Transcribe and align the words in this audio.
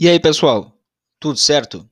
E 0.00 0.08
aí, 0.08 0.20
pessoal? 0.20 0.80
Tudo 1.18 1.36
certo? 1.36 1.84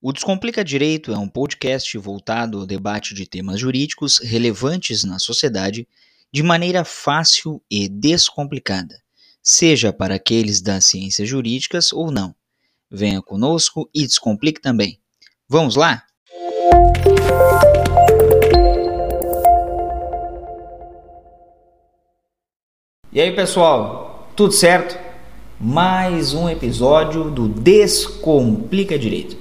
O 0.00 0.10
Descomplica 0.10 0.64
Direito 0.64 1.12
é 1.12 1.18
um 1.18 1.28
podcast 1.28 1.98
voltado 1.98 2.60
ao 2.60 2.66
debate 2.66 3.12
de 3.12 3.26
temas 3.26 3.60
jurídicos 3.60 4.20
relevantes 4.20 5.04
na 5.04 5.18
sociedade 5.18 5.86
de 6.32 6.42
maneira 6.42 6.82
fácil 6.82 7.62
e 7.70 7.90
descomplicada, 7.90 8.98
seja 9.42 9.92
para 9.92 10.14
aqueles 10.14 10.62
das 10.62 10.86
ciências 10.86 11.28
jurídicas 11.28 11.92
ou 11.92 12.10
não. 12.10 12.34
Venha 12.90 13.20
conosco 13.20 13.86
e 13.94 14.06
descomplique 14.06 14.62
também. 14.62 14.98
Vamos 15.46 15.76
lá? 15.76 16.04
E 23.12 23.20
aí, 23.20 23.30
pessoal? 23.36 24.32
Tudo 24.34 24.54
certo? 24.54 25.05
Mais 25.58 26.34
um 26.34 26.50
episódio 26.50 27.30
do 27.30 27.48
Descomplica 27.48 28.98
Direito. 28.98 29.38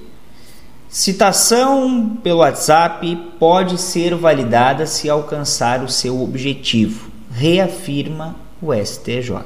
Citação 0.87 2.17
pelo 2.23 2.39
WhatsApp 2.39 3.33
pode 3.37 3.77
ser 3.77 4.15
validada 4.15 4.85
se 4.85 5.09
alcançar 5.09 5.83
o 5.83 5.89
seu 5.89 6.21
objetivo, 6.21 7.11
reafirma 7.29 8.33
o 8.61 8.73
STJ. 8.73 9.41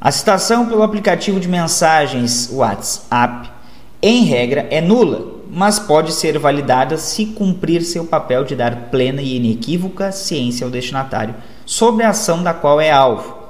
A 0.00 0.10
citação 0.10 0.66
pelo 0.66 0.82
aplicativo 0.82 1.38
de 1.38 1.46
mensagens 1.46 2.50
WhatsApp, 2.52 3.48
em 4.02 4.24
regra, 4.24 4.66
é 4.68 4.80
nula, 4.80 5.32
mas 5.48 5.78
pode 5.78 6.12
ser 6.12 6.40
validada 6.40 6.98
se 6.98 7.26
cumprir 7.26 7.82
seu 7.82 8.04
papel 8.04 8.44
de 8.44 8.56
dar 8.56 8.90
plena 8.90 9.22
e 9.22 9.36
inequívoca 9.36 10.10
ciência 10.10 10.64
ao 10.64 10.70
destinatário 10.72 11.36
sobre 11.64 12.02
a 12.02 12.10
ação 12.10 12.42
da 12.42 12.52
qual 12.52 12.80
é 12.80 12.90
alvo 12.90 13.43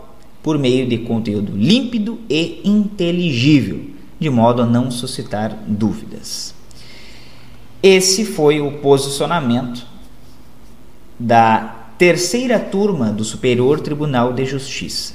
por 0.45 0.59
meio 0.59 0.87
de 0.87 0.99
conteúdo 0.99 1.57
límpido 1.57 2.21
e 2.29 2.61
inteligível, 2.63 3.87
de 4.21 4.29
modo 4.29 4.61
a 4.61 4.67
não 4.67 4.91
suscitar 4.91 5.57
dúvidas. 5.67 6.55
Esse 7.83 8.27
foi 8.27 8.61
o 8.61 8.73
posicionamento 8.73 9.87
da 11.19 11.87
terceira 11.97 12.61
turma 12.61 13.11
do 13.11 13.25
Superior 13.25 13.81
Tribunal 13.81 14.35
de 14.35 14.45
Justiça. 14.45 15.15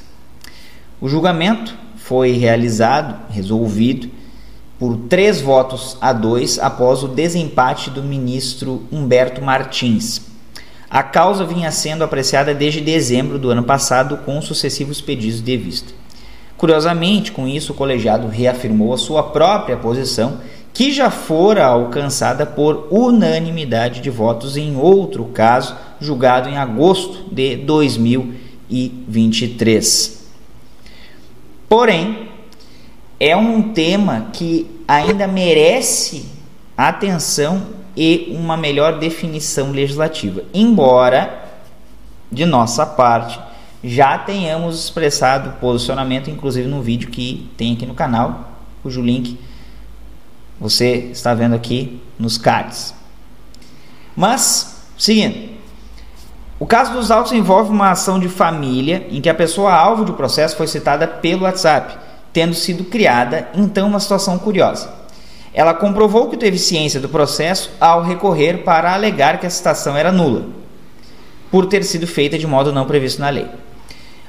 O 1.00 1.07
julgamento 1.07 1.75
foi 1.95 2.31
realizado, 2.31 3.31
resolvido, 3.31 4.09
por 4.80 4.97
três 5.09 5.41
votos 5.41 5.95
a 6.02 6.11
dois 6.11 6.57
após 6.57 7.03
o 7.03 7.07
desempate 7.07 7.91
do 7.91 8.02
ministro 8.02 8.81
Humberto 8.91 9.44
Martins, 9.44 10.22
a 10.89 11.03
causa 11.03 11.45
vinha 11.45 11.69
sendo 11.71 12.03
apreciada 12.03 12.51
desde 12.53 12.81
dezembro 12.81 13.37
do 13.37 13.51
ano 13.51 13.63
passado 13.63 14.17
com 14.25 14.41
sucessivos 14.41 14.99
pedidos 14.99 15.41
de 15.41 15.55
vista. 15.55 15.93
Curiosamente, 16.57 17.31
com 17.31 17.47
isso, 17.47 17.73
o 17.73 17.75
colegiado 17.75 18.27
reafirmou 18.27 18.93
a 18.93 18.97
sua 18.97 19.21
própria 19.23 19.77
posição, 19.77 20.39
que 20.73 20.91
já 20.91 21.09
fora 21.09 21.65
alcançada 21.65 22.45
por 22.45 22.87
unanimidade 22.89 24.01
de 24.01 24.09
votos 24.09 24.57
em 24.57 24.75
outro 24.75 25.23
caso, 25.25 25.73
julgado 26.01 26.49
em 26.49 26.57
agosto 26.57 27.33
de 27.33 27.55
2023. 27.55 30.27
Porém, 31.69 32.27
é 33.19 33.37
um 33.37 33.73
tema 33.73 34.29
que 34.33 34.65
ainda 34.87 35.27
merece 35.27 36.25
atenção 36.75 37.77
e 38.02 38.33
uma 38.33 38.55
melhor 38.55 38.97
definição 38.97 39.72
legislativa. 39.72 40.44
Embora, 40.53 41.44
de 42.31 42.45
nossa 42.45 42.86
parte, 42.86 43.38
já 43.83 44.17
tenhamos 44.17 44.86
expressado 44.86 45.59
posicionamento, 45.59 46.30
inclusive 46.30 46.66
no 46.66 46.81
vídeo 46.81 47.09
que 47.09 47.52
tem 47.58 47.73
aqui 47.73 47.86
no 47.86 47.94
canal, 47.94 48.53
cujo 48.81 49.02
link 49.02 49.38
você 50.57 51.09
está 51.12 51.34
vendo 51.34 51.56
aqui 51.56 52.01
nos 52.18 52.38
cards. 52.38 52.94
Mas, 54.16 54.81
seguindo, 54.97 55.57
o 56.57 56.66
caso 56.66 56.94
dos 56.94 57.12
autos 57.12 57.34
envolve 57.34 57.69
uma 57.69 57.91
ação 57.91 58.18
de 58.18 58.29
família 58.29 59.07
em 59.12 59.19
que 59.19 59.28
a 59.28 59.35
pessoa 59.35 59.73
alvo 59.73 60.06
do 60.06 60.13
processo 60.13 60.56
foi 60.56 60.68
citada 60.68 61.06
pelo 61.06 61.44
WhatsApp, 61.44 61.97
tendo 62.31 62.53
sido 62.53 62.85
criada 62.85 63.50
então 63.53 63.90
uma 63.90 64.00
situação 64.00 64.40
curiosa. 64.40 65.00
Ela 65.53 65.73
comprovou 65.73 66.29
que 66.29 66.37
teve 66.37 66.57
ciência 66.57 66.99
do 66.99 67.09
processo 67.09 67.71
ao 67.79 68.03
recorrer 68.03 68.63
para 68.63 68.93
alegar 68.93 69.39
que 69.39 69.45
a 69.45 69.49
citação 69.49 69.97
era 69.97 70.11
nula, 70.11 70.45
por 71.51 71.65
ter 71.65 71.83
sido 71.83 72.05
feita 72.05 72.37
de 72.37 72.45
modo 72.45 72.71
não 72.71 72.85
previsto 72.85 73.19
na 73.19 73.29
lei. 73.29 73.47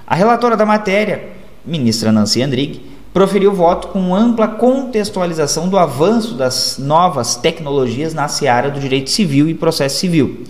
A 0.07 0.15
relatora 0.15 0.57
da 0.57 0.67
matéria, 0.67 1.29
ministra 1.65 2.11
Nancy 2.11 2.43
Andrighi, 2.43 2.91
proferiu 3.13 3.53
voto 3.53 3.89
com 3.89 4.15
ampla 4.15 4.49
contextualização 4.49 5.69
do 5.69 5.79
avanço 5.79 6.35
das 6.35 6.79
novas 6.79 7.37
tecnologias 7.37 8.15
na 8.15 8.29
seara 8.29 8.71
do 8.71 8.81
direito 8.81 9.11
civil 9.11 9.49
e 9.49 9.55
processo 9.55 9.99
civil. 9.99 10.45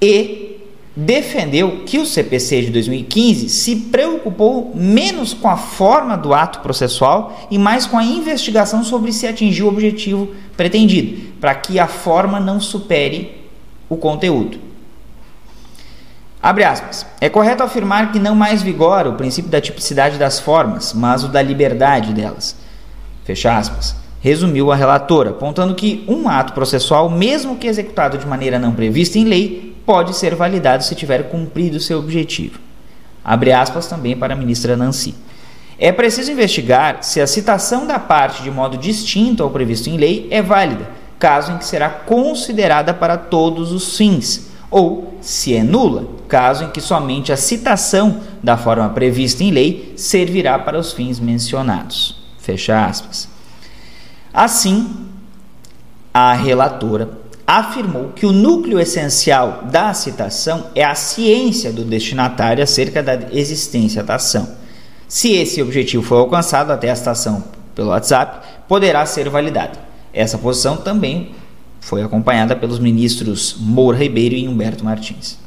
E 0.00 0.45
defendeu 0.96 1.82
que 1.84 1.98
o 1.98 2.06
CPC 2.06 2.62
de 2.62 2.70
2015 2.70 3.50
se 3.50 3.76
preocupou 3.76 4.72
menos 4.74 5.34
com 5.34 5.46
a 5.46 5.56
forma 5.58 6.16
do 6.16 6.32
ato 6.32 6.60
processual 6.60 7.46
e 7.50 7.58
mais 7.58 7.86
com 7.86 7.98
a 7.98 8.04
investigação 8.04 8.82
sobre 8.82 9.12
se 9.12 9.26
atingiu 9.26 9.66
o 9.66 9.68
objetivo 9.68 10.30
pretendido, 10.56 11.34
para 11.38 11.54
que 11.54 11.78
a 11.78 11.86
forma 11.86 12.40
não 12.40 12.58
supere 12.58 13.46
o 13.90 13.96
conteúdo. 13.96 14.58
Abre 16.42 16.64
aspas. 16.64 17.04
É 17.20 17.28
correto 17.28 17.62
afirmar 17.62 18.12
que 18.12 18.18
não 18.18 18.34
mais 18.34 18.62
vigora 18.62 19.10
o 19.10 19.16
princípio 19.16 19.50
da 19.50 19.60
tipicidade 19.60 20.16
das 20.16 20.40
formas, 20.40 20.94
mas 20.94 21.24
o 21.24 21.28
da 21.28 21.42
liberdade 21.42 22.14
delas. 22.14 22.56
Fecha 23.24 23.56
aspas. 23.56 23.96
Resumiu 24.20 24.72
a 24.72 24.76
relatora, 24.76 25.30
apontando 25.30 25.74
que 25.74 26.04
um 26.08 26.28
ato 26.28 26.52
processual, 26.52 27.10
mesmo 27.10 27.56
que 27.56 27.66
executado 27.66 28.16
de 28.16 28.26
maneira 28.26 28.58
não 28.58 28.72
prevista 28.72 29.18
em 29.18 29.24
lei, 29.24 29.65
pode 29.86 30.14
ser 30.16 30.34
validado 30.34 30.82
se 30.82 30.96
tiver 30.96 31.30
cumprido 31.30 31.78
seu 31.78 32.00
objetivo. 32.00 32.58
Abre 33.24 33.52
aspas 33.52 33.86
também 33.86 34.16
para 34.16 34.34
a 34.34 34.36
ministra 34.36 34.76
Nancy. 34.76 35.14
É 35.78 35.92
preciso 35.92 36.32
investigar 36.32 37.02
se 37.02 37.20
a 37.20 37.26
citação 37.26 37.86
da 37.86 37.98
parte 37.98 38.42
de 38.42 38.50
modo 38.50 38.76
distinto 38.76 39.42
ao 39.42 39.50
previsto 39.50 39.88
em 39.88 39.96
lei 39.96 40.26
é 40.30 40.42
válida, 40.42 40.88
caso 41.18 41.52
em 41.52 41.58
que 41.58 41.64
será 41.64 41.88
considerada 41.88 42.92
para 42.92 43.16
todos 43.16 43.72
os 43.72 43.96
fins, 43.96 44.50
ou 44.70 45.14
se 45.20 45.54
é 45.54 45.62
nula, 45.62 46.08
caso 46.28 46.64
em 46.64 46.70
que 46.70 46.80
somente 46.80 47.32
a 47.32 47.36
citação 47.36 48.20
da 48.42 48.56
forma 48.56 48.88
prevista 48.88 49.44
em 49.44 49.50
lei 49.50 49.92
servirá 49.96 50.58
para 50.58 50.78
os 50.78 50.92
fins 50.92 51.20
mencionados. 51.20 52.16
Fecha 52.38 52.86
aspas. 52.86 53.28
Assim, 54.32 55.06
a 56.12 56.32
relatora 56.32 57.06
afirmou 57.46 58.08
que 58.08 58.26
o 58.26 58.32
núcleo 58.32 58.80
essencial 58.80 59.62
da 59.70 59.94
citação 59.94 60.66
é 60.74 60.82
a 60.82 60.94
ciência 60.94 61.72
do 61.72 61.84
destinatário 61.84 62.62
acerca 62.62 63.02
da 63.02 63.18
existência 63.30 64.02
da 64.02 64.16
ação. 64.16 64.56
Se 65.06 65.32
esse 65.32 65.62
objetivo 65.62 66.02
for 66.02 66.16
alcançado 66.16 66.72
até 66.72 66.90
a 66.90 66.96
citação 66.96 67.44
pelo 67.74 67.90
WhatsApp, 67.90 68.64
poderá 68.66 69.06
ser 69.06 69.28
validada. 69.28 69.78
Essa 70.12 70.36
posição 70.36 70.76
também 70.76 71.34
foi 71.80 72.02
acompanhada 72.02 72.56
pelos 72.56 72.80
ministros 72.80 73.54
Moura 73.60 73.98
Ribeiro 73.98 74.34
e 74.34 74.48
Humberto 74.48 74.84
Martins. 74.84 75.38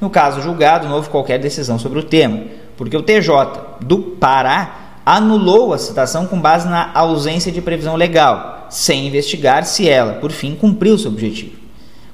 No 0.00 0.10
caso 0.10 0.40
julgado, 0.40 0.88
não 0.88 0.96
houve 0.96 1.10
qualquer 1.10 1.38
decisão 1.38 1.78
sobre 1.78 2.00
o 2.00 2.02
tema, 2.02 2.42
porque 2.76 2.96
o 2.96 3.02
TJ 3.02 3.78
do 3.80 3.98
Pará 3.98 4.79
anulou 5.04 5.72
a 5.72 5.78
citação 5.78 6.26
com 6.26 6.40
base 6.40 6.68
na 6.68 6.90
ausência 6.94 7.50
de 7.50 7.60
previsão 7.60 7.96
legal, 7.96 8.66
sem 8.70 9.06
investigar 9.06 9.64
se 9.64 9.88
ela, 9.88 10.14
por 10.14 10.30
fim, 10.30 10.54
cumpriu 10.54 10.96
seu 10.98 11.10
objetivo. 11.10 11.56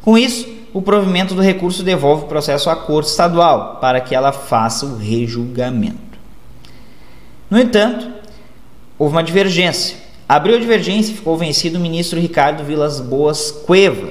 Com 0.03 0.17
isso, 0.17 0.49
o 0.73 0.83
provimento 0.83 1.35
do 1.35 1.41
recurso 1.41 1.83
devolve 1.83 2.25
o 2.25 2.29
processo 2.29 2.69
à 2.69 2.77
Corte 2.77 3.11
Estadual 3.11 3.79
para 3.81 4.01
que 4.01 4.15
ela 4.15 4.33
faça 4.33 4.85
o 4.87 4.97
rejulgamento. 4.97 6.19
No 7.50 7.59
entanto, 7.59 8.06
houve 8.99 9.15
uma 9.15 9.23
divergência. 9.23 9.97
Abriu 10.29 10.56
a 10.56 10.61
divergência 10.61 11.12
e 11.12 11.17
ficou 11.17 11.37
vencido 11.37 11.79
o 11.79 11.81
ministro 11.81 12.21
Ricardo 12.21 12.65
Vilas 12.65 13.00
Boas 13.00 13.50
Cueva. 13.50 14.09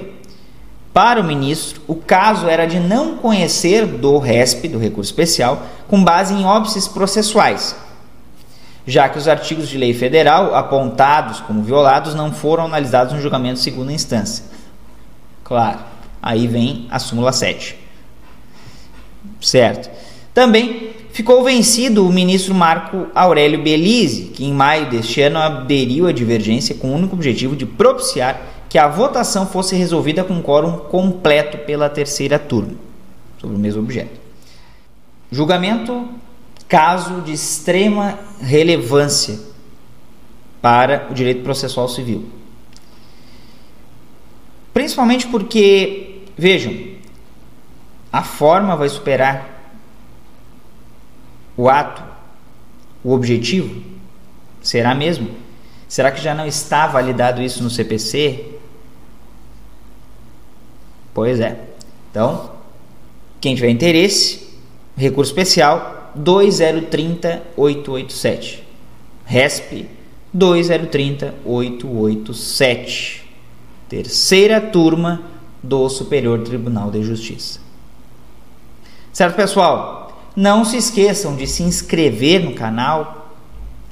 Para 0.94 1.20
o 1.20 1.24
ministro, 1.24 1.82
o 1.88 1.96
caso 1.96 2.48
era 2.48 2.66
de 2.66 2.80
não 2.80 3.18
conhecer 3.18 3.86
do 3.86 4.18
RESP, 4.18 4.70
do 4.70 4.80
recurso 4.80 5.12
especial, 5.12 5.62
com 5.88 6.02
base 6.02 6.34
em 6.34 6.46
óbices 6.46 6.88
processuais, 6.88 7.76
já 8.88 9.10
que 9.10 9.18
os 9.18 9.28
artigos 9.28 9.68
de 9.68 9.78
lei 9.78 9.94
federal 9.94 10.54
apontados 10.54 11.40
como 11.42 11.64
violados 11.64 12.14
não 12.14 12.32
foram 12.32 12.66
analisados 12.66 13.14
no 13.14 13.22
julgamento 13.22 13.56
de 13.56 13.62
segunda 13.62 13.92
instância. 13.92 14.46
Claro, 15.44 15.80
aí 16.22 16.48
vem 16.48 16.88
a 16.90 17.00
súmula 17.00 17.32
7. 17.32 17.78
Certo. 19.42 19.90
Também 20.34 20.90
ficou 21.12 21.44
vencido 21.44 22.06
o 22.06 22.12
ministro 22.12 22.54
Marco 22.54 23.08
Aurélio 23.16 23.64
Belize, 23.64 24.26
que 24.26 24.44
em 24.44 24.54
maio 24.54 24.90
deste 24.90 25.22
ano 25.22 25.40
aderiu 25.40 26.08
à 26.08 26.12
divergência 26.12 26.76
com 26.76 26.90
o 26.90 26.96
único 26.96 27.16
objetivo 27.16 27.56
de 27.56 27.66
propiciar 27.66 28.42
que 28.68 28.78
a 28.78 28.88
votação 28.88 29.48
fosse 29.48 29.76
resolvida 29.76 30.24
com 30.24 30.42
quórum 30.42 30.74
completo 30.78 31.60
pela 31.60 31.90
terceira 31.90 32.38
turma, 32.38 32.74
sobre 33.40 33.56
o 33.56 33.60
mesmo 33.60 33.82
objeto. 33.82 34.20
Julgamento 35.32 36.10
caso 36.68 37.22
de 37.22 37.34
extrema 37.34 38.20
relevância 38.42 39.40
para 40.62 41.08
o 41.12 41.14
direito 41.14 41.44
processual 41.44 41.88
civil. 41.88 42.30
Principalmente 44.74 45.28
porque, 45.28 46.24
vejam, 46.38 46.76
a 48.12 48.24
forma 48.24 48.76
vai 48.76 48.90
superar 48.90 49.48
o 51.56 51.70
ato, 51.70 52.04
o 53.04 53.14
objetivo. 53.14 53.82
Será 54.62 54.96
mesmo? 54.96 55.30
Será 55.88 56.12
que 56.12 56.22
já 56.22 56.34
não 56.34 56.46
está 56.46 56.88
validado 56.88 57.42
isso 57.42 57.64
no 57.64 57.70
CPC? 57.70 58.54
Pois 61.14 61.40
é. 61.40 61.58
Então, 62.12 62.52
quem 63.40 63.56
tiver 63.56 63.70
interesse, 63.70 64.60
recurso 64.98 65.32
especial 65.32 65.95
2030 66.16 67.44
887. 67.56 68.64
RESP 69.26 69.88
2030 70.34 71.34
887. 71.46 73.26
Terceira 73.88 74.60
turma 74.60 75.22
do 75.62 75.90
Superior 75.90 76.40
Tribunal 76.42 76.92
de 76.92 77.04
Justiça. 77.04 77.60
Certo, 79.12 79.36
pessoal? 79.36 80.22
Não 80.36 80.66
se 80.66 80.78
esqueçam 80.78 81.36
de 81.36 81.48
se 81.48 81.64
inscrever 81.64 82.44
no 82.44 82.54
canal, 82.54 83.34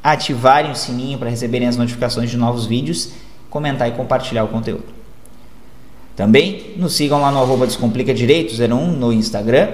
ativarem 0.03 0.71
o 0.71 0.75
sininho 0.75 1.17
para 1.17 1.29
receberem 1.29 1.67
as 1.67 1.77
notificações 1.77 2.29
de 2.29 2.35
novos 2.35 2.65
vídeos, 2.65 3.11
comentar 3.49 3.87
e 3.87 3.91
compartilhar 3.91 4.43
o 4.43 4.49
conteúdo. 4.49 4.93
Também 6.15 6.73
nos 6.75 6.93
sigam 6.93 7.21
lá 7.21 7.31
no 7.31 7.39
arroba 7.39 7.65
Descomplica 7.65 8.13
Direito 8.13 8.53
01 8.53 8.91
no 8.91 9.13
Instagram, 9.13 9.69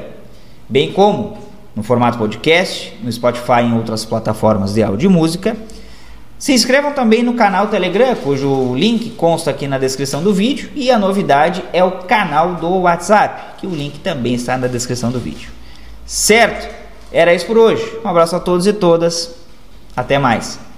bem 0.70 0.94
como 0.94 1.49
no 1.76 1.84
formato 1.84 2.18
podcast, 2.18 2.98
no 3.04 3.12
Spotify 3.12 3.62
e 3.62 3.66
em 3.66 3.74
outras 3.74 4.06
plataformas 4.06 4.74
de 4.74 4.84
áudio 4.84 5.10
e 5.10 5.14
música. 5.14 5.56
Se 6.38 6.54
inscrevam 6.54 6.94
também 6.94 7.22
no 7.22 7.34
canal 7.34 7.68
Telegram, 7.68 8.16
cujo 8.16 8.74
link 8.74 9.10
consta 9.12 9.52
aqui 9.52 9.68
na 9.68 9.78
descrição 9.78 10.24
do 10.24 10.34
vídeo, 10.34 10.70
e 10.74 10.90
a 10.90 10.98
novidade 10.98 11.64
é 11.74 11.84
o 11.84 12.04
canal 12.04 12.56
do 12.56 12.70
WhatsApp, 12.80 13.60
que 13.60 13.68
o 13.68 13.72
link 13.72 14.00
também 14.00 14.36
está 14.36 14.58
na 14.58 14.68
descrição 14.68 15.12
do 15.12 15.20
vídeo. 15.20 15.52
Certo? 16.06 16.74
Era 17.12 17.34
isso 17.34 17.46
por 17.46 17.58
hoje. 17.58 17.84
Um 18.04 18.08
abraço 18.08 18.36
a 18.36 18.40
todos 18.40 18.66
e 18.68 18.74
todas. 18.74 19.36
Até 19.96 20.18
mais. 20.18 20.69